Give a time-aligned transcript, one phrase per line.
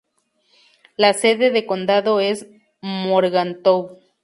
[0.97, 2.47] La sede de condado es
[2.81, 3.99] Morgantown.